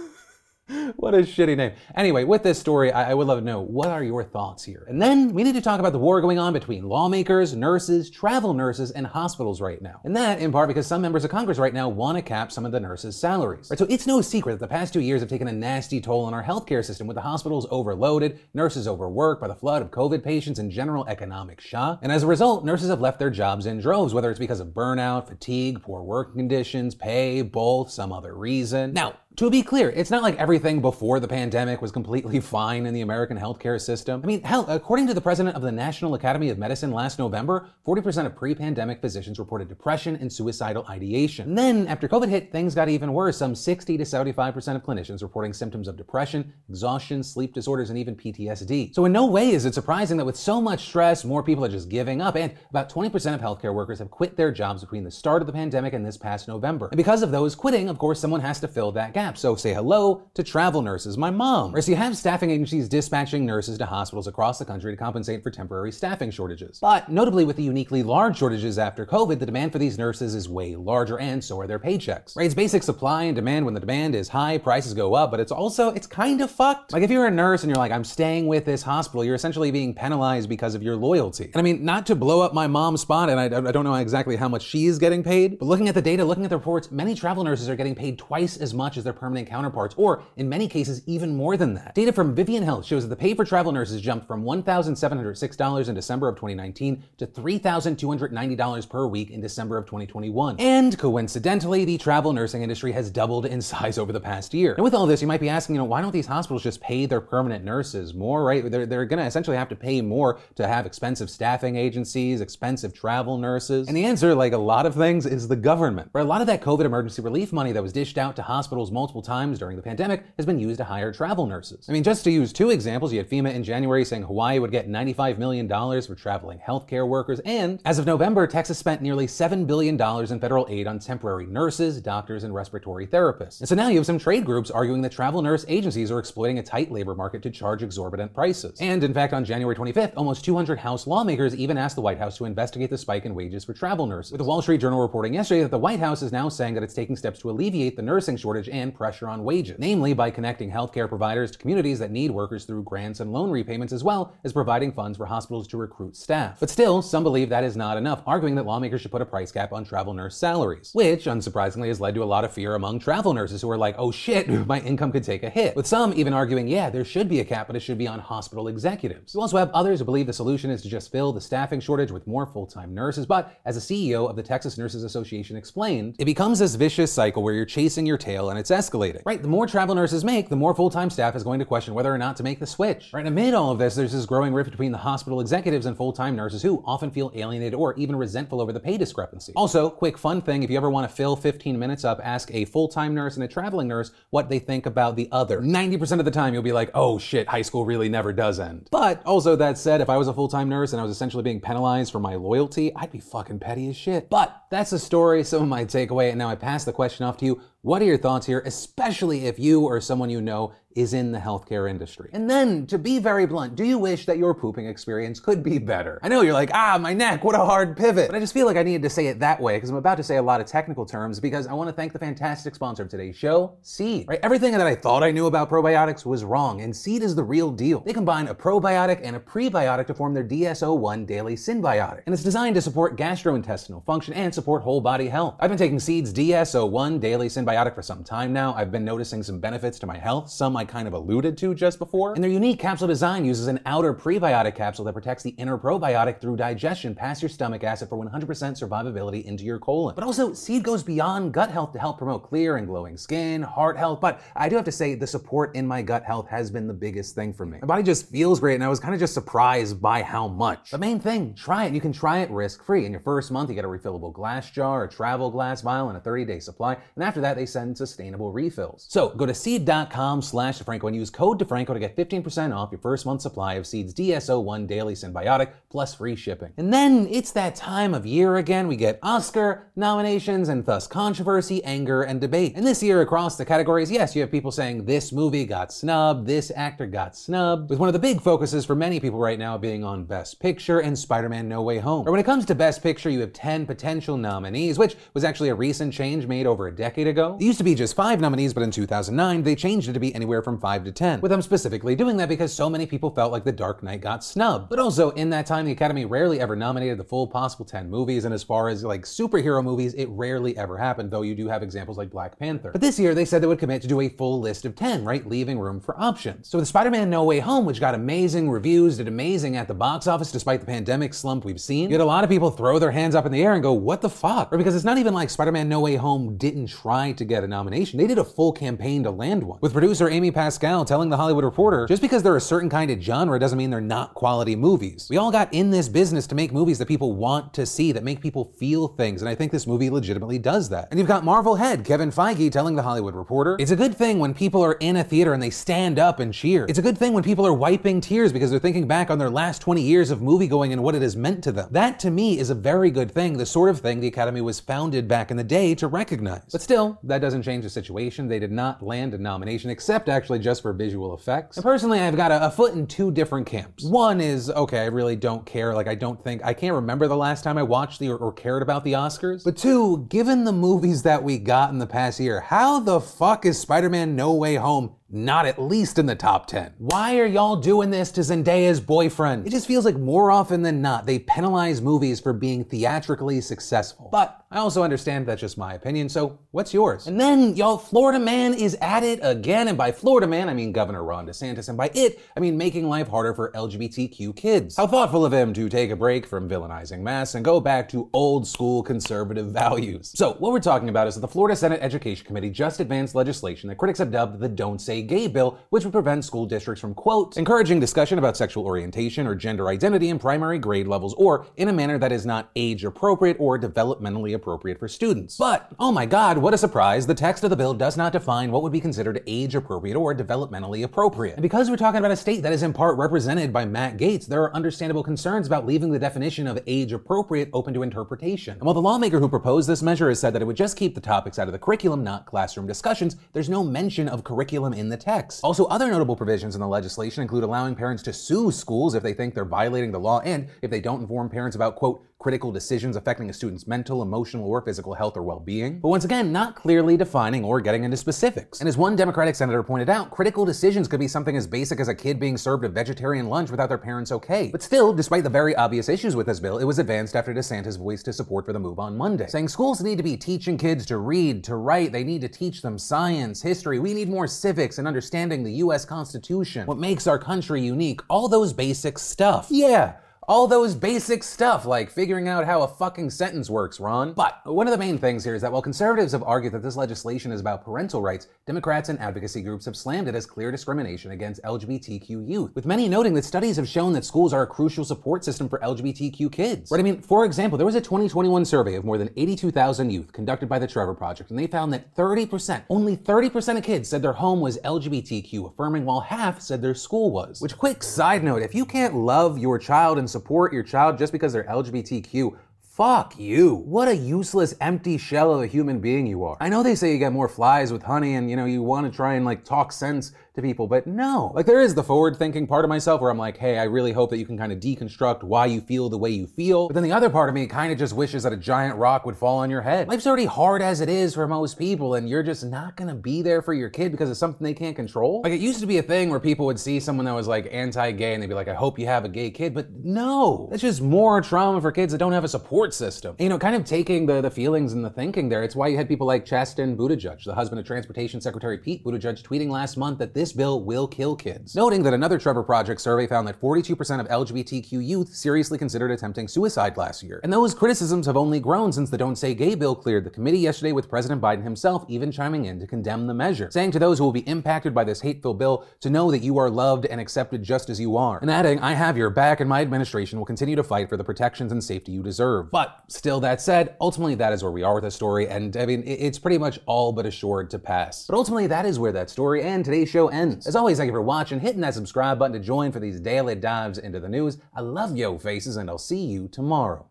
what 1.03 1.13
a 1.13 1.17
shitty 1.17 1.57
name. 1.57 1.73
Anyway, 1.97 2.23
with 2.23 2.43
this 2.43 2.57
story, 2.57 2.89
I, 2.89 3.11
I 3.11 3.13
would 3.13 3.27
love 3.27 3.39
to 3.39 3.43
know 3.43 3.59
what 3.59 3.89
are 3.89 4.01
your 4.01 4.23
thoughts 4.23 4.63
here? 4.63 4.85
And 4.87 5.01
then 5.01 5.33
we 5.33 5.43
need 5.43 5.55
to 5.55 5.61
talk 5.61 5.81
about 5.81 5.91
the 5.91 5.99
war 5.99 6.21
going 6.21 6.39
on 6.39 6.53
between 6.53 6.87
lawmakers, 6.87 7.53
nurses, 7.53 8.09
travel 8.09 8.53
nurses, 8.53 8.89
and 8.91 9.05
hospitals 9.05 9.59
right 9.59 9.81
now. 9.81 9.99
And 10.05 10.15
that, 10.15 10.39
in 10.39 10.53
part, 10.53 10.69
because 10.69 10.87
some 10.87 11.01
members 11.01 11.25
of 11.25 11.29
Congress 11.29 11.57
right 11.57 11.73
now 11.73 11.89
want 11.89 12.17
to 12.17 12.21
cap 12.21 12.53
some 12.53 12.65
of 12.65 12.71
the 12.71 12.79
nurses' 12.79 13.19
salaries. 13.19 13.69
Right, 13.69 13.77
so 13.77 13.85
it's 13.89 14.07
no 14.07 14.21
secret 14.21 14.53
that 14.53 14.59
the 14.61 14.67
past 14.69 14.93
two 14.93 15.01
years 15.01 15.19
have 15.19 15.29
taken 15.29 15.49
a 15.49 15.51
nasty 15.51 15.99
toll 15.99 16.23
on 16.23 16.33
our 16.33 16.43
healthcare 16.43 16.85
system, 16.85 17.05
with 17.05 17.15
the 17.15 17.21
hospitals 17.21 17.67
overloaded, 17.69 18.39
nurses 18.53 18.87
overworked 18.87 19.41
by 19.41 19.49
the 19.49 19.55
flood 19.55 19.81
of 19.81 19.91
COVID 19.91 20.23
patients, 20.23 20.57
and 20.57 20.71
general 20.71 21.05
economic 21.09 21.59
shock. 21.59 21.99
And 22.01 22.13
as 22.13 22.23
a 22.23 22.27
result, 22.27 22.63
nurses 22.63 22.87
have 22.87 23.01
left 23.01 23.19
their 23.19 23.29
jobs 23.29 23.65
in 23.65 23.81
droves, 23.81 24.13
whether 24.13 24.29
it's 24.29 24.39
because 24.39 24.61
of 24.61 24.69
burnout, 24.69 25.27
fatigue, 25.27 25.81
poor 25.81 26.01
working 26.01 26.35
conditions, 26.35 26.95
pay, 26.95 27.41
both, 27.41 27.91
some 27.91 28.13
other 28.13 28.33
reason. 28.33 28.93
Now, 28.93 29.17
to 29.35 29.49
be 29.49 29.63
clear, 29.63 29.89
it's 29.89 30.11
not 30.11 30.21
like 30.21 30.37
everything 30.37 30.79
before 30.79 31.19
the 31.19 31.27
pandemic 31.27 31.81
was 31.81 31.91
completely 31.91 32.39
fine 32.55 32.85
in 32.85 32.93
the 32.93 33.01
American 33.01 33.37
healthcare 33.37 33.81
system. 33.81 34.21
I 34.23 34.27
mean, 34.27 34.43
hell, 34.43 34.65
according 34.69 35.07
to 35.07 35.13
the 35.13 35.21
president 35.21 35.55
of 35.55 35.63
the 35.63 35.71
National 35.71 36.13
Academy 36.13 36.49
of 36.49 36.57
Medicine 36.59 36.91
last 36.91 37.17
November, 37.17 37.69
40% 37.85 38.27
of 38.27 38.35
pre 38.35 38.53
pandemic 38.53 39.01
physicians 39.01 39.39
reported 39.39 39.67
depression 39.67 40.15
and 40.17 40.31
suicidal 40.31 40.85
ideation. 40.87 41.49
And 41.49 41.57
then, 41.57 41.87
after 41.87 42.07
COVID 42.07 42.29
hit, 42.29 42.51
things 42.51 42.75
got 42.75 42.89
even 42.89 43.11
worse. 43.13 43.37
Some 43.37 43.55
60 43.55 43.97
to 43.97 44.03
75% 44.03 44.75
of 44.75 44.83
clinicians 44.83 45.23
reporting 45.23 45.53
symptoms 45.53 45.87
of 45.87 45.97
depression, 45.97 46.53
exhaustion, 46.69 47.23
sleep 47.23 47.53
disorders, 47.53 47.89
and 47.89 47.97
even 47.97 48.15
PTSD. 48.15 48.93
So, 48.93 49.05
in 49.05 49.11
no 49.11 49.25
way 49.25 49.49
is 49.49 49.65
it 49.65 49.73
surprising 49.73 50.17
that 50.17 50.25
with 50.25 50.37
so 50.37 50.61
much 50.61 50.85
stress, 50.85 51.25
more 51.25 51.41
people 51.41 51.65
are 51.65 51.69
just 51.69 51.89
giving 51.89 52.21
up. 52.21 52.35
And 52.35 52.53
about 52.69 52.91
20% 52.91 53.33
of 53.33 53.41
healthcare 53.41 53.73
workers 53.73 53.99
have 53.99 54.11
quit 54.11 54.37
their 54.37 54.51
jobs 54.51 54.81
between 54.81 55.03
the 55.03 55.11
start 55.11 55.41
of 55.41 55.47
the 55.47 55.53
pandemic 55.53 55.93
and 55.93 56.05
this 56.05 56.17
past 56.17 56.47
November. 56.47 56.87
And 56.89 56.97
because 56.97 57.23
of 57.23 57.31
those 57.31 57.55
quitting, 57.55 57.89
of 57.89 57.97
course, 57.97 58.19
someone 58.19 58.41
has 58.41 58.59
to 58.59 58.67
fill 58.67 58.91
that 58.91 59.13
gap. 59.13 59.22
So 59.35 59.55
say 59.55 59.73
hello 59.73 60.29
to 60.33 60.43
travel 60.43 60.81
nurses, 60.81 61.17
my 61.17 61.31
mom. 61.31 61.73
Or 61.73 61.81
so 61.81 61.91
you 61.91 61.97
have 61.97 62.17
staffing 62.17 62.51
agencies 62.51 62.89
dispatching 62.89 63.45
nurses 63.45 63.77
to 63.77 63.85
hospitals 63.85 64.27
across 64.27 64.59
the 64.59 64.65
country 64.65 64.91
to 64.91 64.97
compensate 64.97 65.41
for 65.41 65.49
temporary 65.49 65.91
staffing 65.91 66.29
shortages. 66.29 66.79
But 66.79 67.09
notably 67.09 67.45
with 67.45 67.55
the 67.55 67.63
uniquely 67.63 68.03
large 68.03 68.37
shortages 68.37 68.77
after 68.77 69.05
COVID, 69.05 69.39
the 69.39 69.45
demand 69.45 69.71
for 69.71 69.79
these 69.79 69.97
nurses 69.97 70.35
is 70.35 70.49
way 70.49 70.75
larger 70.75 71.17
and 71.19 71.43
so 71.43 71.59
are 71.59 71.67
their 71.67 71.79
paychecks. 71.79 72.35
Right? 72.35 72.45
It's 72.45 72.53
basic 72.53 72.83
supply 72.83 73.23
and 73.23 73.35
demand 73.35 73.65
when 73.65 73.73
the 73.73 73.79
demand 73.79 74.15
is 74.15 74.27
high, 74.27 74.57
prices 74.57 74.93
go 74.93 75.13
up, 75.13 75.31
but 75.31 75.39
it's 75.39 75.51
also, 75.51 75.89
it's 75.89 76.07
kind 76.07 76.41
of 76.41 76.51
fucked. 76.51 76.91
Like 76.91 77.03
if 77.03 77.09
you're 77.09 77.27
a 77.27 77.31
nurse 77.31 77.63
and 77.63 77.69
you're 77.69 77.77
like, 77.77 77.91
I'm 77.91 78.03
staying 78.03 78.47
with 78.47 78.65
this 78.65 78.83
hospital, 78.83 79.23
you're 79.23 79.35
essentially 79.35 79.71
being 79.71 79.93
penalized 79.93 80.49
because 80.49 80.75
of 80.75 80.83
your 80.83 80.95
loyalty. 80.95 81.45
And 81.45 81.57
I 81.57 81.61
mean, 81.61 81.85
not 81.85 82.05
to 82.07 82.15
blow 82.15 82.41
up 82.41 82.53
my 82.53 82.67
mom's 82.67 83.01
spot, 83.01 83.29
and 83.29 83.39
I, 83.39 83.45
I 83.45 83.71
don't 83.71 83.85
know 83.85 83.95
exactly 83.95 84.35
how 84.35 84.49
much 84.49 84.63
she 84.63 84.85
is 84.85 84.99
getting 84.99 85.23
paid, 85.23 85.59
but 85.59 85.65
looking 85.65 85.87
at 85.87 85.95
the 85.95 86.01
data, 86.01 86.25
looking 86.25 86.43
at 86.43 86.49
the 86.49 86.57
reports, 86.57 86.91
many 86.91 87.15
travel 87.15 87.43
nurses 87.43 87.69
are 87.69 87.75
getting 87.75 87.95
paid 87.95 88.17
twice 88.17 88.57
as 88.57 88.73
much 88.73 88.97
as 88.97 89.03
their 89.03 89.12
permanent 89.13 89.47
counterparts, 89.47 89.95
or 89.97 90.23
in 90.37 90.49
many 90.49 90.67
cases, 90.67 91.01
even 91.05 91.35
more 91.35 91.57
than 91.57 91.73
that. 91.75 91.95
Data 91.95 92.11
from 92.11 92.35
Vivian 92.35 92.63
Health 92.63 92.85
shows 92.85 93.03
that 93.03 93.09
the 93.09 93.15
pay 93.15 93.33
for 93.33 93.45
travel 93.45 93.71
nurses 93.71 94.01
jumped 94.01 94.27
from 94.27 94.43
$1,706 94.43 95.89
in 95.89 95.95
December 95.95 96.27
of 96.27 96.35
2019 96.35 97.03
to 97.17 97.27
$3,290 97.27 98.89
per 98.89 99.07
week 99.07 99.31
in 99.31 99.41
December 99.41 99.77
of 99.77 99.85
2021. 99.85 100.55
And 100.59 100.97
coincidentally, 100.97 101.85
the 101.85 101.97
travel 101.97 102.33
nursing 102.33 102.61
industry 102.61 102.91
has 102.91 103.09
doubled 103.09 103.45
in 103.45 103.61
size 103.73 103.97
over 103.97 104.11
the 104.11 104.19
past 104.19 104.53
year. 104.53 104.73
And 104.73 104.83
with 104.83 104.93
all 104.93 105.05
this, 105.05 105.21
you 105.21 105.27
might 105.27 105.39
be 105.39 105.49
asking, 105.49 105.75
you 105.75 105.79
know, 105.79 105.85
why 105.85 106.01
don't 106.01 106.11
these 106.11 106.27
hospitals 106.27 106.63
just 106.63 106.81
pay 106.81 107.05
their 107.05 107.21
permanent 107.21 107.63
nurses 107.63 108.13
more, 108.13 108.43
right? 108.43 108.69
They're, 108.69 108.85
they're 108.85 109.05
gonna 109.05 109.25
essentially 109.25 109.57
have 109.57 109.69
to 109.69 109.75
pay 109.75 110.01
more 110.01 110.39
to 110.55 110.67
have 110.67 110.85
expensive 110.85 111.29
staffing 111.29 111.75
agencies, 111.75 112.41
expensive 112.41 112.93
travel 112.93 113.37
nurses. 113.37 113.87
And 113.87 113.97
the 113.97 114.05
answer, 114.05 114.35
like 114.35 114.53
a 114.53 114.57
lot 114.57 114.85
of 114.85 114.95
things, 114.95 115.25
is 115.25 115.47
the 115.47 115.55
government. 115.55 116.09
Where 116.11 116.23
a 116.23 116.27
lot 116.27 116.41
of 116.41 116.47
that 116.47 116.61
COVID 116.61 116.85
emergency 116.85 117.21
relief 117.21 117.53
money 117.53 117.71
that 117.71 117.83
was 117.83 117.93
dished 117.93 118.17
out 118.17 118.35
to 118.37 118.41
hospitals 118.41 118.91
multiple 119.03 119.21
times 119.21 119.59
during 119.59 119.75
the 119.75 119.83
pandemic 119.83 120.23
has 120.37 120.45
been 120.45 120.57
used 120.57 120.77
to 120.77 120.83
hire 120.85 121.11
travel 121.11 121.45
nurses. 121.45 121.87
I 121.89 121.91
mean, 121.91 122.03
just 122.03 122.23
to 122.23 122.31
use 122.31 122.53
two 122.53 122.69
examples, 122.69 123.11
you 123.11 123.19
had 123.19 123.29
FEMA 123.29 123.53
in 123.53 123.61
January 123.61 124.05
saying 124.05 124.23
Hawaii 124.23 124.59
would 124.59 124.71
get 124.71 124.87
$95 124.87 125.37
million 125.37 125.67
for 125.67 126.15
traveling 126.15 126.57
healthcare 126.65 127.05
workers, 127.05 127.41
and 127.43 127.81
as 127.83 127.99
of 127.99 128.05
November, 128.05 128.47
Texas 128.47 128.77
spent 128.77 129.01
nearly 129.01 129.27
$7 129.27 129.67
billion 129.67 129.99
in 130.31 130.39
federal 130.39 130.65
aid 130.69 130.87
on 130.87 130.99
temporary 130.99 131.45
nurses, 131.45 131.99
doctors, 131.99 132.45
and 132.45 132.53
respiratory 132.53 133.05
therapists. 133.05 133.59
And 133.59 133.67
so 133.67 133.75
now 133.75 133.89
you 133.89 133.97
have 133.97 134.05
some 134.05 134.17
trade 134.17 134.45
groups 134.45 134.71
arguing 134.71 135.01
that 135.01 135.11
travel 135.11 135.41
nurse 135.41 135.65
agencies 135.67 136.09
are 136.09 136.19
exploiting 136.19 136.59
a 136.59 136.63
tight 136.63 136.89
labor 136.89 137.13
market 137.13 137.41
to 137.43 137.49
charge 137.49 137.83
exorbitant 137.83 138.33
prices. 138.33 138.79
And 138.79 139.03
in 139.03 139.13
fact, 139.13 139.33
on 139.33 139.43
January 139.43 139.75
25th, 139.75 140.13
almost 140.15 140.45
200 140.45 140.79
House 140.79 141.07
lawmakers 141.07 141.53
even 141.57 141.77
asked 141.77 141.97
the 141.97 142.01
White 142.01 142.19
House 142.19 142.37
to 142.37 142.45
investigate 142.45 142.89
the 142.89 142.97
spike 142.97 143.25
in 143.25 143.35
wages 143.35 143.65
for 143.65 143.73
travel 143.73 144.07
nurses. 144.07 144.31
With 144.31 144.39
the 144.39 144.45
Wall 144.45 144.61
Street 144.61 144.79
Journal 144.79 145.01
reporting 145.01 145.33
yesterday 145.33 145.63
that 145.63 145.71
the 145.71 145.77
White 145.77 145.99
House 145.99 146.21
is 146.21 146.31
now 146.31 146.47
saying 146.47 146.75
that 146.75 146.83
it's 146.83 146.93
taking 146.93 147.17
steps 147.17 147.39
to 147.39 147.49
alleviate 147.49 147.97
the 147.97 148.01
nursing 148.01 148.37
shortage 148.37 148.69
and 148.69 148.92
pressure 148.93 149.27
on 149.27 149.43
wages, 149.43 149.77
namely 149.79 150.13
by 150.13 150.29
connecting 150.31 150.71
healthcare 150.71 151.09
providers 151.09 151.51
to 151.51 151.57
communities 151.57 151.99
that 151.99 152.11
need 152.11 152.31
workers 152.31 152.65
through 152.65 152.83
grants 152.83 153.19
and 153.19 153.31
loan 153.31 153.49
repayments, 153.49 153.93
as 153.93 154.03
well 154.03 154.33
as 154.43 154.53
providing 154.53 154.91
funds 154.91 155.17
for 155.17 155.25
hospitals 155.25 155.67
to 155.67 155.77
recruit 155.77 156.15
staff. 156.15 156.59
But 156.59 156.69
still, 156.69 157.01
some 157.01 157.23
believe 157.23 157.49
that 157.49 157.63
is 157.63 157.75
not 157.75 157.97
enough, 157.97 158.23
arguing 158.25 158.55
that 158.55 158.65
lawmakers 158.65 159.01
should 159.01 159.11
put 159.11 159.21
a 159.21 159.25
price 159.25 159.51
cap 159.51 159.73
on 159.73 159.85
travel 159.85 160.13
nurse 160.13 160.37
salaries, 160.37 160.91
which, 160.93 161.25
unsurprisingly, 161.25 161.87
has 161.87 161.99
led 161.99 162.15
to 162.15 162.23
a 162.23 162.25
lot 162.25 162.43
of 162.43 162.53
fear 162.53 162.75
among 162.75 162.99
travel 162.99 163.33
nurses 163.33 163.61
who 163.61 163.69
are 163.69 163.77
like, 163.77 163.95
oh 163.97 164.11
shit, 164.11 164.49
my 164.67 164.79
income 164.81 165.11
could 165.11 165.23
take 165.23 165.43
a 165.43 165.49
hit. 165.49 165.75
With 165.75 165.87
some 165.87 166.13
even 166.15 166.33
arguing, 166.33 166.67
yeah, 166.67 166.89
there 166.89 167.05
should 167.05 167.29
be 167.29 167.39
a 167.39 167.45
cap, 167.45 167.67
but 167.67 167.75
it 167.75 167.81
should 167.81 167.97
be 167.97 168.07
on 168.07 168.19
hospital 168.19 168.67
executives. 168.67 169.33
You 169.33 169.41
also 169.41 169.57
have 169.57 169.71
others 169.71 169.99
who 169.99 170.05
believe 170.05 170.27
the 170.27 170.33
solution 170.33 170.69
is 170.69 170.81
to 170.83 170.89
just 170.89 171.11
fill 171.11 171.33
the 171.33 171.41
staffing 171.41 171.79
shortage 171.79 172.11
with 172.11 172.27
more 172.27 172.45
full 172.45 172.67
time 172.67 172.93
nurses, 172.93 173.25
but 173.25 173.59
as 173.65 173.75
the 173.75 173.81
CEO 173.81 174.29
of 174.29 174.35
the 174.35 174.43
Texas 174.43 174.77
Nurses 174.77 175.03
Association 175.03 175.55
explained, 175.55 176.15
it 176.19 176.25
becomes 176.25 176.59
this 176.59 176.75
vicious 176.75 177.11
cycle 177.11 177.43
where 177.43 177.53
you're 177.53 177.65
chasing 177.65 178.05
your 178.05 178.17
tail 178.17 178.49
and 178.49 178.59
it's 178.59 178.71
escalating. 178.83 179.21
Right? 179.25 179.41
The 179.41 179.47
more 179.47 179.67
travel 179.67 179.95
nurses 179.95 180.23
make, 180.23 180.49
the 180.49 180.55
more 180.55 180.75
full 180.75 180.89
time 180.89 181.09
staff 181.09 181.35
is 181.35 181.43
going 181.43 181.59
to 181.59 181.65
question 181.65 181.93
whether 181.93 182.13
or 182.13 182.17
not 182.17 182.35
to 182.37 182.43
make 182.43 182.59
the 182.59 182.67
switch. 182.67 183.11
Right? 183.13 183.25
Amid 183.25 183.53
all 183.53 183.71
of 183.71 183.79
this, 183.79 183.95
there's 183.95 184.11
this 184.11 184.25
growing 184.25 184.53
rift 184.53 184.71
between 184.71 184.91
the 184.91 184.97
hospital 184.97 185.39
executives 185.39 185.85
and 185.85 185.95
full 185.95 186.13
time 186.13 186.35
nurses 186.35 186.61
who 186.61 186.83
often 186.85 187.11
feel 187.11 187.31
alienated 187.35 187.73
or 187.73 187.93
even 187.95 188.15
resentful 188.15 188.61
over 188.61 188.71
the 188.71 188.79
pay 188.79 188.97
discrepancy. 188.97 189.53
Also, 189.55 189.89
quick 189.89 190.17
fun 190.17 190.41
thing 190.41 190.63
if 190.63 190.69
you 190.69 190.77
ever 190.77 190.89
want 190.89 191.09
to 191.09 191.15
fill 191.15 191.35
15 191.35 191.77
minutes 191.77 192.03
up, 192.03 192.19
ask 192.23 192.49
a 192.53 192.65
full 192.65 192.87
time 192.87 193.13
nurse 193.13 193.35
and 193.35 193.43
a 193.43 193.47
traveling 193.47 193.87
nurse 193.87 194.11
what 194.29 194.49
they 194.49 194.59
think 194.59 194.85
about 194.85 195.15
the 195.15 195.29
other. 195.31 195.61
90% 195.61 196.19
of 196.19 196.25
the 196.25 196.31
time, 196.31 196.53
you'll 196.53 196.63
be 196.63 196.71
like, 196.71 196.91
oh 196.93 197.17
shit, 197.17 197.47
high 197.47 197.61
school 197.61 197.85
really 197.85 198.09
never 198.09 198.33
does 198.33 198.59
end. 198.59 198.87
But 198.91 199.23
also, 199.25 199.55
that 199.55 199.77
said, 199.77 200.01
if 200.01 200.09
I 200.09 200.17
was 200.17 200.27
a 200.27 200.33
full 200.33 200.47
time 200.47 200.69
nurse 200.69 200.93
and 200.93 200.99
I 200.99 201.03
was 201.03 201.11
essentially 201.11 201.43
being 201.43 201.61
penalized 201.61 202.11
for 202.11 202.19
my 202.19 202.35
loyalty, 202.35 202.93
I'd 202.95 203.11
be 203.11 203.19
fucking 203.19 203.59
petty 203.59 203.89
as 203.89 203.95
shit. 203.95 204.29
But 204.29 204.63
that's 204.69 204.91
the 204.91 204.99
story, 204.99 205.43
some 205.43 205.63
of 205.63 205.67
my 205.67 205.85
takeaway, 205.85 206.29
and 206.29 206.37
now 206.37 206.49
I 206.49 206.55
pass 206.55 206.85
the 206.85 206.93
question 206.93 207.25
off 207.25 207.37
to 207.37 207.45
you. 207.45 207.61
What 207.85 208.01
are 208.01 208.05
your 208.05 208.17
thoughts 208.17 208.45
here, 208.45 208.63
especially 208.65 209.45
if 209.45 209.59
you 209.59 209.81
or 209.81 209.99
someone 209.99 210.29
you 210.29 210.39
know 210.39 210.71
is 210.95 211.13
in 211.13 211.31
the 211.31 211.39
healthcare 211.39 211.89
industry? 211.89 212.29
And 212.33 212.49
then, 212.49 212.87
to 212.87 212.97
be 212.97 213.19
very 213.19 213.45
blunt, 213.45 213.75
do 213.75 213.83
you 213.83 213.97
wish 213.97 214.25
that 214.25 214.37
your 214.37 214.53
pooping 214.53 214.87
experience 214.87 215.39
could 215.39 215.63
be 215.63 215.77
better? 215.77 216.19
I 216.23 216.27
know 216.27 216.41
you're 216.41 216.53
like, 216.53 216.71
ah, 216.73 216.97
my 216.99 217.13
neck, 217.13 217.43
what 217.43 217.55
a 217.55 217.59
hard 217.59 217.97
pivot. 217.97 218.27
But 218.27 218.35
I 218.35 218.39
just 218.39 218.53
feel 218.53 218.65
like 218.65 218.77
I 218.77 218.83
needed 218.83 219.01
to 219.03 219.09
say 219.09 219.27
it 219.27 219.39
that 219.39 219.59
way 219.61 219.77
because 219.77 219.89
I'm 219.89 219.95
about 219.95 220.15
to 220.17 220.23
say 220.23 220.37
a 220.37 220.41
lot 220.41 220.61
of 220.61 220.67
technical 220.67 221.05
terms 221.05 221.39
because 221.39 221.67
I 221.67 221.73
want 221.73 221.89
to 221.89 221.93
thank 221.93 222.13
the 222.13 222.19
fantastic 222.19 222.75
sponsor 222.75 223.03
of 223.03 223.09
today's 223.09 223.35
show, 223.35 223.77
Seed. 223.81 224.27
Right? 224.27 224.39
Everything 224.43 224.71
that 224.73 224.81
I 224.81 224.95
thought 224.95 225.23
I 225.23 225.31
knew 225.31 225.47
about 225.47 225.69
probiotics 225.69 226.25
was 226.25 226.43
wrong, 226.43 226.81
and 226.81 226.95
Seed 226.95 227.23
is 227.23 227.35
the 227.35 227.43
real 227.43 227.71
deal. 227.71 228.01
They 228.01 228.13
combine 228.13 228.47
a 228.47 228.55
probiotic 228.55 229.19
and 229.23 229.35
a 229.35 229.39
prebiotic 229.39 230.07
to 230.07 230.13
form 230.13 230.33
their 230.33 230.43
DS-01 230.43 231.25
Daily 231.25 231.55
Synbiotic, 231.55 232.23
and 232.25 232.33
it's 232.33 232.43
designed 232.43 232.75
to 232.75 232.81
support 232.81 233.17
gastrointestinal 233.17 234.05
function 234.05 234.33
and 234.33 234.53
support 234.53 234.83
whole 234.83 235.01
body 235.01 235.27
health. 235.27 235.55
I've 235.59 235.69
been 235.69 235.77
taking 235.77 235.99
Seed's 235.99 236.33
DS-01 236.33 237.19
Daily 237.19 237.47
Synbiotic 237.47 237.95
for 237.95 238.01
some 238.01 238.23
time 238.23 238.53
now. 238.53 238.73
I've 238.73 238.91
been 238.91 239.05
noticing 239.05 239.43
some 239.43 239.59
benefits 239.59 239.99
to 239.99 240.05
my 240.05 240.17
health, 240.17 240.49
some 240.49 240.73
kind 240.87 241.07
of 241.07 241.13
alluded 241.13 241.57
to 241.59 241.73
just 241.73 241.99
before. 241.99 242.33
And 242.33 242.43
their 242.43 242.51
unique 242.51 242.79
capsule 242.79 243.07
design 243.07 243.45
uses 243.45 243.67
an 243.67 243.79
outer 243.85 244.13
prebiotic 244.13 244.75
capsule 244.75 245.05
that 245.05 245.13
protects 245.13 245.43
the 245.43 245.51
inner 245.51 245.77
probiotic 245.77 246.39
through 246.41 246.57
digestion 246.57 247.15
past 247.15 247.41
your 247.41 247.49
stomach 247.49 247.83
acid 247.83 248.09
for 248.09 248.17
100% 248.17 248.45
survivability 248.47 249.43
into 249.45 249.63
your 249.63 249.79
colon. 249.79 250.15
But 250.15 250.23
also, 250.23 250.53
Seed 250.53 250.83
goes 250.83 251.03
beyond 251.03 251.53
gut 251.53 251.71
health 251.71 251.91
to 251.93 251.99
help 251.99 252.17
promote 252.17 252.43
clear 252.43 252.77
and 252.77 252.87
glowing 252.87 253.17
skin, 253.17 253.61
heart 253.61 253.97
health. 253.97 254.21
But 254.21 254.41
I 254.55 254.69
do 254.69 254.75
have 254.75 254.85
to 254.85 254.91
say, 254.91 255.15
the 255.15 255.27
support 255.27 255.75
in 255.75 255.87
my 255.87 256.01
gut 256.01 256.23
health 256.23 256.47
has 256.49 256.71
been 256.71 256.87
the 256.87 256.93
biggest 256.93 257.35
thing 257.35 257.53
for 257.53 257.65
me. 257.65 257.79
My 257.81 257.87
body 257.87 258.03
just 258.03 258.29
feels 258.29 258.59
great, 258.59 258.75
and 258.75 258.83
I 258.83 258.89
was 258.89 258.99
kind 258.99 259.13
of 259.13 259.19
just 259.19 259.33
surprised 259.33 260.01
by 260.01 260.21
how 260.23 260.47
much. 260.47 260.91
The 260.91 260.97
main 260.97 261.19
thing, 261.19 261.53
try 261.55 261.85
it. 261.85 261.93
You 261.93 262.01
can 262.01 262.13
try 262.13 262.39
it 262.39 262.49
risk 262.49 262.83
free. 262.83 263.05
In 263.05 263.11
your 263.11 263.21
first 263.21 263.51
month, 263.51 263.69
you 263.69 263.75
get 263.75 263.85
a 263.85 263.87
refillable 263.87 264.33
glass 264.33 264.69
jar, 264.71 265.03
a 265.03 265.09
travel 265.09 265.49
glass 265.51 265.81
vial, 265.81 266.09
and 266.09 266.17
a 266.17 266.21
30 266.21 266.45
day 266.45 266.59
supply. 266.59 266.97
And 267.15 267.23
after 267.23 267.41
that, 267.41 267.55
they 267.55 267.65
send 267.65 267.97
sustainable 267.97 268.51
refills. 268.51 269.05
So 269.09 269.29
go 269.29 269.45
to 269.45 269.53
seed.com 269.53 270.41
slash 270.41 270.72
DeFranco 270.79 271.07
and 271.07 271.15
use 271.15 271.29
code 271.29 271.59
DeFranco 271.59 271.93
to 271.93 271.99
get 271.99 272.15
15% 272.15 272.75
off 272.75 272.91
your 272.91 272.99
first 272.99 273.25
month 273.25 273.41
supply 273.41 273.73
of 273.73 273.85
Seed's 273.85 274.13
DS-01 274.13 274.87
Daily 274.87 275.13
Synbiotic 275.13 275.71
plus 275.89 276.15
free 276.15 276.35
shipping. 276.35 276.71
And 276.77 276.93
then 276.93 277.27
it's 277.29 277.51
that 277.51 277.75
time 277.75 278.13
of 278.13 278.25
year 278.25 278.57
again. 278.57 278.87
We 278.87 278.95
get 278.95 279.19
Oscar 279.21 279.91
nominations 279.95 280.69
and 280.69 280.85
thus 280.85 281.05
controversy, 281.07 281.83
anger, 281.83 282.23
and 282.23 282.41
debate. 282.41 282.73
And 282.75 282.85
this 282.87 283.03
year 283.03 283.21
across 283.21 283.57
the 283.57 283.65
categories, 283.65 284.09
yes, 284.09 284.35
you 284.35 284.41
have 284.41 284.51
people 284.51 284.71
saying 284.71 285.05
this 285.05 285.31
movie 285.31 285.65
got 285.65 285.93
snubbed, 285.93 286.47
this 286.47 286.71
actor 286.75 287.05
got 287.05 287.35
snubbed, 287.35 287.89
with 287.89 287.99
one 287.99 288.09
of 288.09 288.13
the 288.13 288.19
big 288.19 288.41
focuses 288.41 288.85
for 288.85 288.95
many 288.95 289.19
people 289.19 289.39
right 289.39 289.59
now 289.59 289.77
being 289.77 290.03
on 290.03 290.25
Best 290.25 290.59
Picture 290.59 290.99
and 290.99 291.17
Spider-Man 291.17 291.69
No 291.69 291.81
Way 291.81 291.99
Home. 291.99 292.27
Or 292.27 292.31
when 292.31 292.39
it 292.39 292.45
comes 292.45 292.65
to 292.65 292.75
Best 292.75 293.03
Picture, 293.03 293.29
you 293.29 293.41
have 293.41 293.53
10 293.53 293.85
potential 293.85 294.37
nominees, 294.37 294.97
which 294.97 295.15
was 295.33 295.43
actually 295.43 295.69
a 295.69 295.75
recent 295.75 296.13
change 296.13 296.47
made 296.47 296.65
over 296.65 296.87
a 296.87 296.95
decade 296.95 297.27
ago. 297.27 297.57
It 297.59 297.65
used 297.65 297.77
to 297.77 297.83
be 297.83 297.93
just 297.93 298.15
five 298.15 298.41
nominees, 298.41 298.73
but 298.73 298.81
in 298.81 298.89
2009, 298.89 299.61
they 299.61 299.75
changed 299.75 300.09
it 300.09 300.13
to 300.13 300.19
be 300.19 300.33
anywhere 300.33 300.62
from 300.63 300.79
five 300.79 301.03
to 301.05 301.11
10, 301.11 301.41
with 301.41 301.51
them 301.51 301.61
specifically 301.61 302.15
doing 302.15 302.37
that 302.37 302.49
because 302.49 302.73
so 302.73 302.89
many 302.89 303.05
people 303.05 303.29
felt 303.29 303.51
like 303.51 303.63
The 303.63 303.71
Dark 303.71 304.03
Knight 304.03 304.21
got 304.21 304.43
snubbed. 304.43 304.89
But 304.89 304.99
also, 304.99 305.31
in 305.31 305.49
that 305.51 305.65
time, 305.65 305.85
the 305.85 305.91
Academy 305.91 306.25
rarely 306.25 306.59
ever 306.59 306.75
nominated 306.75 307.17
the 307.17 307.23
full 307.23 307.47
possible 307.47 307.85
10 307.85 308.09
movies, 308.09 308.45
and 308.45 308.53
as 308.53 308.63
far 308.63 308.89
as 308.89 309.03
like 309.03 309.23
superhero 309.23 309.83
movies, 309.83 310.13
it 310.13 310.27
rarely 310.29 310.77
ever 310.77 310.97
happened, 310.97 311.31
though 311.31 311.41
you 311.41 311.55
do 311.55 311.67
have 311.67 311.83
examples 311.83 312.17
like 312.17 312.29
Black 312.29 312.57
Panther. 312.57 312.91
But 312.91 313.01
this 313.01 313.19
year, 313.19 313.33
they 313.35 313.45
said 313.45 313.61
they 313.61 313.67
would 313.67 313.79
commit 313.79 314.01
to 314.03 314.07
do 314.07 314.21
a 314.21 314.29
full 314.29 314.59
list 314.59 314.85
of 314.85 314.95
10, 314.95 315.25
right? 315.25 315.45
Leaving 315.47 315.79
room 315.79 315.99
for 315.99 316.19
options. 316.19 316.69
So 316.69 316.77
with 316.77 316.87
Spider-Man 316.87 317.29
No 317.29 317.43
Way 317.43 317.59
Home, 317.59 317.85
which 317.85 317.99
got 317.99 318.15
amazing 318.15 318.69
reviews, 318.69 319.17
did 319.17 319.27
amazing 319.27 319.75
at 319.75 319.87
the 319.87 319.93
box 319.93 320.27
office 320.27 320.51
despite 320.51 320.79
the 320.79 320.85
pandemic 320.85 321.33
slump 321.33 321.65
we've 321.65 321.81
seen, 321.81 322.11
had 322.11 322.21
a 322.21 322.25
lot 322.25 322.43
of 322.43 322.49
people 322.49 322.71
throw 322.71 322.99
their 322.99 323.11
hands 323.11 323.35
up 323.35 323.45
in 323.45 323.51
the 323.51 323.61
air 323.61 323.73
and 323.73 323.83
go, 323.83 323.93
what 323.93 324.21
the 324.21 324.29
fuck? 324.29 324.71
Or 324.71 324.77
because 324.77 324.95
it's 324.95 325.03
not 325.03 325.17
even 325.17 325.33
like 325.33 325.49
Spider-Man 325.49 325.89
No 325.89 325.99
Way 325.99 326.15
Home 326.15 326.57
didn't 326.57 326.87
try 326.87 327.31
to 327.33 327.45
get 327.45 327.63
a 327.63 327.67
nomination. 327.67 328.19
They 328.19 328.27
did 328.27 328.37
a 328.37 328.43
full 328.43 328.71
campaign 328.71 329.23
to 329.23 329.31
land 329.31 329.63
one. 329.63 329.79
With 329.81 329.93
producer 329.93 330.29
Amy 330.29 330.51
Pascal 330.53 331.05
telling 331.05 331.29
The 331.29 331.37
Hollywood 331.37 331.63
Reporter, 331.63 332.05
just 332.07 332.21
because 332.21 332.43
they're 332.43 332.55
a 332.55 332.61
certain 332.61 332.89
kind 332.89 333.11
of 333.11 333.19
genre 333.19 333.59
doesn't 333.59 333.77
mean 333.77 333.89
they're 333.89 334.01
not 334.01 334.33
quality 334.33 334.75
movies. 334.75 335.27
We 335.29 335.37
all 335.37 335.51
got 335.51 335.73
in 335.73 335.89
this 335.89 336.07
business 336.07 336.47
to 336.47 336.55
make 336.55 336.71
movies 336.71 336.97
that 336.99 337.07
people 337.07 337.33
want 337.33 337.73
to 337.73 337.85
see, 337.85 338.11
that 338.11 338.23
make 338.23 338.41
people 338.41 338.73
feel 338.77 339.07
things, 339.07 339.41
and 339.41 339.49
I 339.49 339.55
think 339.55 339.71
this 339.71 339.87
movie 339.87 340.09
legitimately 340.09 340.59
does 340.59 340.89
that. 340.89 341.07
And 341.11 341.19
you've 341.19 341.27
got 341.27 341.43
Marvel 341.43 341.75
head 341.75 342.05
Kevin 342.05 342.31
Feige 342.31 342.71
telling 342.71 342.95
The 342.95 343.03
Hollywood 343.03 343.35
Reporter, 343.35 343.75
it's 343.79 343.91
a 343.91 343.95
good 343.95 344.15
thing 344.15 344.39
when 344.39 344.53
people 344.53 344.81
are 344.83 344.93
in 344.93 345.17
a 345.17 345.23
theater 345.23 345.53
and 345.53 345.61
they 345.61 345.69
stand 345.69 346.19
up 346.19 346.39
and 346.39 346.53
cheer. 346.53 346.85
It's 346.87 346.99
a 346.99 347.03
good 347.03 347.17
thing 347.17 347.33
when 347.33 347.43
people 347.43 347.65
are 347.65 347.73
wiping 347.73 348.21
tears 348.21 348.53
because 348.53 348.69
they're 348.69 348.79
thinking 348.79 349.07
back 349.07 349.29
on 349.29 349.37
their 349.37 349.49
last 349.49 349.81
20 349.81 350.01
years 350.01 350.31
of 350.31 350.39
moviegoing 350.39 350.91
and 350.91 351.03
what 351.03 351.15
it 351.15 351.21
has 351.21 351.35
meant 351.35 351.63
to 351.63 351.71
them. 351.71 351.87
That 351.91 352.19
to 352.19 352.31
me 352.31 352.59
is 352.59 352.69
a 352.69 352.75
very 352.75 353.11
good 353.11 353.31
thing, 353.31 353.57
the 353.57 353.65
sort 353.65 353.89
of 353.89 353.99
thing 353.99 354.19
the 354.19 354.27
Academy 354.27 354.61
was 354.61 354.79
founded 354.79 355.27
back 355.27 355.51
in 355.51 355.57
the 355.57 355.63
day 355.63 355.95
to 355.95 356.07
recognize. 356.07 356.71
But 356.71 356.81
still, 356.81 357.19
that 357.23 357.39
doesn't 357.39 357.63
change 357.63 357.83
the 357.83 357.89
situation. 357.89 358.47
They 358.47 358.59
did 358.59 358.71
not 358.71 359.01
land 359.01 359.33
a 359.33 359.37
nomination, 359.37 359.89
except 359.89 360.29
actually 360.33 360.59
just 360.59 360.81
for 360.81 360.91
visual 360.91 361.33
effects. 361.33 361.77
And 361.77 361.83
personally, 361.83 362.19
I've 362.19 362.35
got 362.35 362.51
a, 362.51 362.65
a 362.65 362.71
foot 362.71 362.93
in 362.93 363.07
two 363.07 363.31
different 363.31 363.65
camps. 363.67 364.03
One 364.03 364.41
is, 364.41 364.69
okay, 364.69 364.99
I 364.99 365.05
really 365.05 365.35
don't 365.35 365.65
care. 365.65 365.93
Like, 365.93 366.07
I 366.07 366.15
don't 366.15 366.43
think, 366.43 366.63
I 366.65 366.73
can't 366.73 366.95
remember 366.95 367.27
the 367.27 367.37
last 367.37 367.63
time 367.63 367.77
I 367.77 367.83
watched 367.83 368.19
the 368.19 368.29
or, 368.29 368.37
or 368.37 368.51
cared 368.51 368.81
about 368.81 369.03
the 369.03 369.13
Oscars. 369.13 369.63
But 369.63 369.77
two, 369.77 370.25
given 370.29 370.65
the 370.65 370.73
movies 370.73 371.23
that 371.23 371.43
we 371.43 371.57
got 371.57 371.91
in 371.91 371.99
the 371.99 372.07
past 372.07 372.39
year, 372.39 372.59
how 372.59 372.99
the 372.99 373.21
fuck 373.21 373.65
is 373.65 373.79
Spider 373.79 374.09
Man 374.09 374.35
No 374.35 374.53
Way 374.53 374.75
Home 374.75 375.15
not 375.33 375.65
at 375.65 375.81
least 375.81 376.19
in 376.19 376.27
the 376.27 376.35
top 376.35 376.67
10. 376.67 376.93
Why 376.99 377.39
are 377.39 377.45
y'all 377.45 377.75
doing 377.75 378.11
this 378.11 378.31
to 378.31 378.41
Zendaya's 378.41 379.01
boyfriend? 379.01 379.65
It 379.65 379.71
just 379.71 379.87
feels 379.87 380.05
like 380.05 380.15
more 380.15 380.51
often 380.51 380.83
than 380.83 381.01
not, 381.01 381.25
they 381.25 381.39
penalize 381.39 382.01
movies 382.01 382.39
for 382.39 382.53
being 382.53 382.83
theatrically 382.83 383.59
successful. 383.59 384.29
But 384.31 384.63
I 384.69 384.77
also 384.77 385.03
understand 385.03 385.45
that's 385.47 385.61
just 385.61 385.77
my 385.77 385.93
opinion, 385.93 386.29
so 386.29 386.59
what's 386.71 386.93
yours? 386.93 387.27
And 387.27 387.39
then, 387.39 387.75
y'all, 387.75 387.97
Florida 387.97 388.39
Man 388.39 388.73
is 388.73 388.95
at 389.01 389.23
it 389.23 389.39
again, 389.43 389.87
and 389.87 389.97
by 389.97 390.11
Florida 390.11 390.47
Man, 390.47 390.69
I 390.69 390.73
mean 390.73 390.91
Governor 390.91 391.23
Ron 391.23 391.47
DeSantis, 391.47 391.89
and 391.89 391.97
by 391.97 392.11
it, 392.13 392.39
I 392.55 392.59
mean 392.59 392.77
making 392.77 393.09
life 393.09 393.27
harder 393.27 393.53
for 393.53 393.71
LGBTQ 393.71 394.55
kids. 394.55 394.97
How 394.97 395.07
thoughtful 395.07 395.45
of 395.45 395.53
him 395.53 395.73
to 395.73 395.89
take 395.89 396.11
a 396.11 396.15
break 396.15 396.45
from 396.45 396.69
villainizing 396.69 397.19
mass 397.19 397.55
and 397.55 397.65
go 397.65 397.79
back 397.79 398.07
to 398.09 398.29
old 398.33 398.67
school 398.67 399.01
conservative 399.01 399.67
values. 399.67 400.31
So, 400.35 400.53
what 400.53 400.71
we're 400.71 400.79
talking 400.79 401.09
about 401.09 401.27
is 401.27 401.35
that 401.35 401.41
the 401.41 401.47
Florida 401.47 401.75
Senate 401.75 401.99
Education 402.01 402.45
Committee 402.45 402.69
just 402.69 402.99
advanced 402.99 403.35
legislation 403.35 403.89
that 403.89 403.97
critics 403.97 404.19
have 404.19 404.31
dubbed 404.31 404.59
the 404.59 404.69
Don't 404.69 404.99
Say 404.99 405.22
Gay 405.23 405.47
bill, 405.47 405.79
which 405.89 406.03
would 406.03 406.13
prevent 406.13 406.45
school 406.45 406.65
districts 406.65 407.01
from, 407.01 407.13
quote, 407.13 407.57
encouraging 407.57 407.99
discussion 407.99 408.37
about 408.37 408.57
sexual 408.57 408.85
orientation 408.85 409.47
or 409.47 409.55
gender 409.55 409.87
identity 409.87 410.29
in 410.29 410.39
primary 410.39 410.77
grade 410.77 411.07
levels 411.07 411.33
or 411.35 411.65
in 411.77 411.89
a 411.89 411.93
manner 411.93 412.17
that 412.17 412.31
is 412.31 412.45
not 412.45 412.69
age 412.75 413.03
appropriate 413.05 413.57
or 413.59 413.79
developmentally 413.79 414.53
appropriate 414.53 414.99
for 414.99 415.07
students. 415.07 415.57
But, 415.57 415.91
oh 415.99 416.11
my 416.11 416.25
god, 416.25 416.57
what 416.57 416.73
a 416.73 416.77
surprise, 416.77 417.25
the 417.25 417.35
text 417.35 417.63
of 417.63 417.69
the 417.69 417.75
bill 417.75 417.93
does 417.93 418.17
not 418.17 418.33
define 418.33 418.71
what 418.71 418.83
would 418.83 418.91
be 418.91 418.99
considered 418.99 419.41
age 419.47 419.75
appropriate 419.75 420.15
or 420.15 420.35
developmentally 420.35 421.03
appropriate. 421.03 421.53
And 421.53 421.61
because 421.61 421.89
we're 421.89 421.97
talking 421.97 422.19
about 422.19 422.31
a 422.31 422.35
state 422.35 422.63
that 422.63 422.73
is 422.73 422.83
in 422.83 422.93
part 422.93 423.17
represented 423.17 423.71
by 423.71 423.85
Matt 423.85 424.17
Gaetz, 424.17 424.45
there 424.45 424.61
are 424.63 424.75
understandable 424.75 425.23
concerns 425.23 425.67
about 425.67 425.85
leaving 425.85 426.11
the 426.11 426.19
definition 426.19 426.67
of 426.67 426.79
age 426.87 427.13
appropriate 427.13 427.69
open 427.73 427.93
to 427.93 428.03
interpretation. 428.03 428.73
And 428.73 428.83
while 428.83 428.93
the 428.93 429.01
lawmaker 429.01 429.39
who 429.39 429.49
proposed 429.49 429.87
this 429.87 430.01
measure 430.01 430.29
has 430.29 430.39
said 430.39 430.53
that 430.53 430.61
it 430.61 430.65
would 430.65 430.77
just 430.77 430.97
keep 430.97 431.15
the 431.15 431.21
topics 431.21 431.59
out 431.59 431.67
of 431.67 431.71
the 431.71 431.79
curriculum, 431.79 432.23
not 432.23 432.45
classroom 432.45 432.87
discussions, 432.87 433.37
there's 433.53 433.69
no 433.69 433.83
mention 433.83 434.27
of 434.27 434.43
curriculum 434.43 434.93
in 434.93 435.09
the 435.13 435.23
text. 435.23 435.63
Also, 435.63 435.85
other 435.85 436.09
notable 436.09 436.35
provisions 436.35 436.75
in 436.75 436.81
the 436.81 436.87
legislation 436.87 437.41
include 437.41 437.63
allowing 437.63 437.95
parents 437.95 438.23
to 438.23 438.33
sue 438.33 438.71
schools 438.71 439.15
if 439.15 439.23
they 439.23 439.33
think 439.33 439.53
they're 439.53 439.63
violating 439.63 440.11
the 440.11 440.19
law 440.19 440.39
and 440.41 440.67
if 440.81 440.91
they 440.91 440.99
don't 440.99 441.21
inform 441.21 441.49
parents 441.49 441.75
about, 441.75 441.95
quote, 441.95 442.25
critical 442.43 442.73
decisions 442.73 443.15
affecting 443.15 443.49
a 443.49 443.53
student's 443.53 443.87
mental, 443.87 444.21
emotional, 444.21 444.67
or 444.67 444.81
physical 444.81 445.13
health 445.13 445.37
or 445.37 445.43
well 445.43 445.61
being. 445.61 446.01
But 446.01 446.09
once 446.09 446.25
again, 446.25 446.51
not 446.51 446.75
clearly 446.75 447.15
defining 447.15 447.63
or 447.63 447.79
getting 447.79 448.03
into 448.03 448.17
specifics. 448.17 448.81
And 448.81 448.89
as 448.89 448.97
one 448.97 449.15
Democratic 449.15 449.55
senator 449.55 449.81
pointed 449.81 450.09
out, 450.09 450.29
critical 450.29 450.65
decisions 450.65 451.07
could 451.07 451.21
be 451.21 451.27
something 451.29 451.55
as 451.55 451.65
basic 451.65 452.01
as 452.01 452.09
a 452.09 452.13
kid 452.13 452.41
being 452.41 452.57
served 452.57 452.83
a 452.83 452.89
vegetarian 452.89 453.47
lunch 453.47 453.71
without 453.71 453.87
their 453.87 453.97
parents 453.97 454.29
okay. 454.33 454.67
But 454.73 454.83
still, 454.83 455.13
despite 455.13 455.45
the 455.45 455.49
very 455.49 455.73
obvious 455.77 456.09
issues 456.09 456.35
with 456.35 456.47
this 456.47 456.59
bill, 456.59 456.79
it 456.79 456.83
was 456.83 456.99
advanced 456.99 457.37
after 457.37 457.53
DeSantis 457.53 457.97
voiced 457.97 458.25
his 458.25 458.35
support 458.35 458.65
for 458.65 458.73
the 458.73 458.79
move 458.79 458.99
on 458.99 459.15
Monday, 459.15 459.47
saying 459.47 459.69
schools 459.69 460.01
need 460.01 460.17
to 460.17 460.23
be 460.23 460.35
teaching 460.35 460.77
kids 460.77 461.05
to 461.05 461.19
read, 461.19 461.63
to 461.63 461.77
write, 461.77 462.11
they 462.11 462.25
need 462.25 462.41
to 462.41 462.49
teach 462.49 462.81
them 462.81 462.99
science, 462.99 463.61
history, 463.61 463.99
we 463.99 464.13
need 464.13 464.27
more 464.27 464.47
civics 464.47 464.97
and 464.97 465.07
understanding 465.07 465.63
the 465.63 465.71
US 465.75 466.03
Constitution, 466.03 466.87
what 466.87 466.97
makes 466.97 467.25
our 467.25 467.39
country 467.39 467.81
unique, 467.81 468.19
all 468.29 468.49
those 468.49 468.73
basic 468.73 469.17
stuff. 469.17 469.67
Yeah. 469.69 470.15
All 470.45 470.67
those 470.67 470.93
basic 470.93 471.41
stuff, 471.41 471.85
like 471.85 472.11
figuring 472.11 472.49
out 472.49 472.65
how 472.65 472.81
a 472.81 472.87
fucking 472.87 473.29
sentence 473.29 473.69
works, 473.69 474.01
Ron. 474.01 474.33
But 474.33 474.59
one 474.65 474.87
of 474.87 474.91
the 474.91 474.97
main 474.97 475.17
things 475.17 475.45
here 475.45 475.55
is 475.55 475.61
that 475.61 475.71
while 475.71 475.81
conservatives 475.81 476.33
have 476.33 476.43
argued 476.43 476.73
that 476.73 476.83
this 476.83 476.97
legislation 476.97 477.53
is 477.53 477.61
about 477.61 477.85
parental 477.85 478.21
rights, 478.21 478.47
Democrats 478.67 479.07
and 479.07 479.17
advocacy 479.19 479.61
groups 479.61 479.85
have 479.85 479.95
slammed 479.95 480.27
it 480.27 480.35
as 480.35 480.45
clear 480.45 480.69
discrimination 480.69 481.31
against 481.31 481.63
LGBTQ 481.63 482.45
youth, 482.45 482.75
with 482.75 482.85
many 482.85 483.07
noting 483.07 483.33
that 483.35 483.45
studies 483.45 483.77
have 483.77 483.87
shown 483.87 484.11
that 484.13 484.25
schools 484.25 484.51
are 484.51 484.63
a 484.63 484.67
crucial 484.67 485.05
support 485.05 485.45
system 485.45 485.69
for 485.69 485.79
LGBTQ 485.79 486.51
kids. 486.51 486.91
Right? 486.91 486.99
I 486.99 487.03
mean, 487.03 487.21
for 487.21 487.45
example, 487.45 487.77
there 487.77 487.85
was 487.85 487.95
a 487.95 488.01
2021 488.01 488.65
survey 488.65 488.95
of 488.95 489.05
more 489.05 489.17
than 489.17 489.29
82,000 489.37 490.09
youth 490.09 490.33
conducted 490.33 490.67
by 490.67 490.77
the 490.77 490.87
Trevor 490.87 491.13
Project, 491.13 491.51
and 491.51 491.59
they 491.59 491.67
found 491.67 491.93
that 491.93 492.13
30%, 492.15 492.83
only 492.89 493.15
30% 493.15 493.77
of 493.77 493.83
kids 493.83 494.09
said 494.09 494.21
their 494.21 494.33
home 494.33 494.59
was 494.59 494.77
LGBTQ 494.79 495.71
affirming, 495.71 496.03
while 496.03 496.19
half 496.19 496.59
said 496.59 496.81
their 496.81 496.95
school 496.95 497.31
was. 497.31 497.61
Which, 497.61 497.77
quick 497.77 498.03
side 498.03 498.43
note, 498.43 498.61
if 498.61 498.75
you 498.75 498.85
can't 498.85 499.15
love 499.15 499.57
your 499.57 499.79
child 499.79 500.17
and 500.17 500.32
support 500.33 500.73
your 500.73 500.83
child 500.83 501.17
just 501.17 501.31
because 501.31 501.53
they're 501.53 501.63
LGBTQ, 501.63 502.57
Fuck 502.95 503.39
you. 503.39 503.73
What 503.73 504.07
a 504.07 504.15
useless, 504.15 504.75
empty 504.79 505.17
shell 505.17 505.51
of 505.51 505.63
a 505.63 505.65
human 505.65 505.99
being 505.99 506.27
you 506.27 506.43
are. 506.43 506.57
I 506.59 506.69
know 506.69 506.83
they 506.83 506.93
say 506.93 507.11
you 507.11 507.17
get 507.17 507.33
more 507.33 507.49
flies 507.49 507.91
with 507.91 508.03
honey 508.03 508.35
and, 508.35 508.51
you 508.51 508.55
know, 508.55 508.65
you 508.65 508.83
want 508.83 509.11
to 509.11 509.15
try 509.15 509.33
and, 509.33 509.43
like, 509.43 509.65
talk 509.65 509.91
sense 509.91 510.31
to 510.55 510.61
people, 510.61 510.85
but 510.85 511.07
no. 511.07 511.51
Like, 511.55 511.65
there 511.65 511.81
is 511.81 511.95
the 511.95 512.03
forward 512.03 512.37
thinking 512.37 512.67
part 512.67 512.85
of 512.85 512.89
myself 512.89 513.19
where 513.19 513.31
I'm 513.31 513.37
like, 513.39 513.57
hey, 513.57 513.79
I 513.79 513.85
really 513.85 514.11
hope 514.11 514.29
that 514.29 514.37
you 514.37 514.45
can 514.45 514.59
kind 514.59 514.71
of 514.71 514.79
deconstruct 514.79 515.41
why 515.41 515.65
you 515.65 515.81
feel 515.81 516.09
the 516.09 516.17
way 516.19 516.29
you 516.29 516.45
feel. 516.45 516.87
But 516.87 516.93
then 516.93 517.01
the 517.01 517.11
other 517.11 517.31
part 517.31 517.49
of 517.49 517.55
me 517.55 517.65
kind 517.65 517.91
of 517.91 517.97
just 517.97 518.13
wishes 518.13 518.43
that 518.43 518.53
a 518.53 518.57
giant 518.57 518.97
rock 518.97 519.25
would 519.25 519.35
fall 519.35 519.57
on 519.57 519.71
your 519.71 519.81
head. 519.81 520.07
Life's 520.07 520.27
already 520.27 520.45
hard 520.45 520.83
as 520.83 521.01
it 521.01 521.09
is 521.09 521.33
for 521.33 521.47
most 521.47 521.79
people, 521.79 522.13
and 522.13 522.29
you're 522.29 522.43
just 522.43 522.63
not 522.63 522.95
gonna 522.95 523.15
be 523.15 523.41
there 523.41 523.63
for 523.63 523.73
your 523.73 523.89
kid 523.89 524.11
because 524.11 524.29
of 524.29 524.37
something 524.37 524.63
they 524.63 524.75
can't 524.75 524.95
control. 524.95 525.41
Like, 525.41 525.53
it 525.53 525.59
used 525.61 525.79
to 525.79 525.87
be 525.87 525.97
a 525.97 526.03
thing 526.03 526.29
where 526.29 526.39
people 526.39 526.67
would 526.67 526.79
see 526.79 526.99
someone 526.99 527.25
that 527.25 527.33
was 527.33 527.47
like 527.47 527.67
anti 527.71 528.11
gay 528.11 528.35
and 528.35 528.43
they'd 528.43 528.47
be 528.47 528.53
like, 528.53 528.67
I 528.67 528.75
hope 528.75 528.99
you 528.99 529.07
have 529.07 529.25
a 529.25 529.29
gay 529.29 529.49
kid, 529.49 529.73
but 529.73 529.89
no. 530.03 530.67
That's 530.69 530.83
just 530.83 531.01
more 531.01 531.41
trauma 531.41 531.81
for 531.81 531.91
kids 531.91 532.11
that 532.11 532.19
don't 532.19 532.31
have 532.31 532.43
a 532.43 532.47
support 532.47 532.82
system. 532.91 533.35
You 533.37 533.49
know, 533.49 533.59
kind 533.59 533.75
of 533.75 533.85
taking 533.85 534.25
the, 534.25 534.41
the 534.41 534.49
feelings 534.49 534.93
and 534.93 535.05
the 535.05 535.11
thinking 535.11 535.49
there, 535.49 535.61
it's 535.61 535.75
why 535.75 535.89
you 535.89 535.97
had 535.97 536.07
people 536.07 536.25
like 536.25 536.43
Chasten 536.43 536.97
Buttigieg, 536.97 537.43
the 537.43 537.53
husband 537.53 537.79
of 537.79 537.85
Transportation 537.85 538.41
Secretary 538.41 538.79
Pete 538.79 539.03
Buttigieg, 539.03 539.43
tweeting 539.43 539.69
last 539.69 539.95
month 539.95 540.17
that 540.17 540.33
this 540.33 540.51
bill 540.53 540.83
will 540.83 541.07
kill 541.07 541.35
kids. 541.35 541.75
Noting 541.75 542.01
that 542.01 542.15
another 542.15 542.39
Trevor 542.39 542.63
Project 542.63 542.99
survey 542.99 543.27
found 543.27 543.47
that 543.47 543.61
42% 543.61 544.19
of 544.19 544.27
LGBTQ 544.27 545.05
youth 545.05 545.29
seriously 545.29 545.77
considered 545.77 546.09
attempting 546.09 546.47
suicide 546.47 546.97
last 546.97 547.21
year. 547.21 547.39
And 547.43 547.53
those 547.53 547.75
criticisms 547.75 548.25
have 548.25 548.37
only 548.37 548.59
grown 548.59 548.91
since 548.91 549.11
the 549.11 549.17
Don't 549.17 549.35
Say 549.35 549.53
Gay 549.53 549.75
bill 549.75 549.95
cleared 549.95 550.23
the 550.23 550.31
committee 550.31 550.57
yesterday, 550.57 550.93
with 550.93 551.09
President 551.09 551.41
Biden 551.41 551.63
himself 551.63 552.05
even 552.07 552.31
chiming 552.31 552.65
in 552.65 552.79
to 552.79 552.87
condemn 552.87 553.27
the 553.27 553.33
measure, 553.33 553.69
saying 553.69 553.91
to 553.91 553.99
those 553.99 554.17
who 554.17 554.23
will 554.23 554.31
be 554.31 554.47
impacted 554.47 554.93
by 554.93 555.03
this 555.03 555.21
hateful 555.21 555.53
bill 555.53 555.85
to 556.01 556.09
know 556.09 556.31
that 556.31 556.41
you 556.41 556.57
are 556.57 556.69
loved 556.69 557.05
and 557.05 557.21
accepted 557.21 557.61
just 557.61 557.89
as 557.89 557.99
you 557.99 558.17
are. 558.17 558.39
And 558.39 558.49
adding, 558.49 558.79
I 558.79 558.93
have 558.93 559.17
your 559.17 559.29
back 559.29 559.59
and 559.59 559.69
my 559.69 559.81
administration 559.81 560.39
will 560.39 560.45
continue 560.45 560.75
to 560.75 560.83
fight 560.83 561.09
for 561.09 561.17
the 561.17 561.23
protections 561.23 561.71
and 561.71 561.83
safety 561.83 562.11
you 562.11 562.23
deserve. 562.23 562.71
But 562.73 563.03
still, 563.07 563.39
that 563.41 563.61
said, 563.61 563.95
ultimately 564.01 564.33
that 564.33 564.51
is 564.51 564.63
where 564.63 564.71
we 564.71 564.81
are 564.81 564.95
with 564.95 565.03
the 565.03 565.11
story, 565.11 565.47
and 565.47 565.77
I 565.77 565.85
mean, 565.85 566.01
it's 566.07 566.39
pretty 566.39 566.57
much 566.57 566.79
all 566.87 567.11
but 567.11 567.27
assured 567.27 567.69
to 567.69 567.77
pass. 567.77 568.25
But 568.25 568.35
ultimately, 568.35 568.65
that 568.65 568.83
is 568.83 568.97
where 568.97 569.11
that 569.11 569.29
story 569.29 569.61
and 569.61 569.85
today's 569.85 570.09
show 570.09 570.29
ends. 570.29 570.65
As 570.65 570.75
always, 570.75 570.97
thank 570.97 571.05
you 571.05 571.13
for 571.13 571.21
watching, 571.21 571.59
hitting 571.59 571.81
that 571.81 571.93
subscribe 571.93 572.39
button 572.39 572.53
to 572.53 572.59
join 572.59 572.91
for 572.91 572.99
these 572.99 573.19
daily 573.19 573.53
dives 573.53 573.99
into 573.99 574.19
the 574.19 574.27
news. 574.27 574.57
I 574.75 574.81
love 574.81 575.15
yo 575.15 575.37
faces, 575.37 575.77
and 575.77 575.87
I'll 575.87 575.99
see 575.99 576.25
you 576.25 576.47
tomorrow. 576.47 577.05